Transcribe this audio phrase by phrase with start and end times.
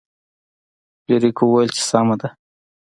[1.01, 2.29] فلیریک وویل چې سمه ده.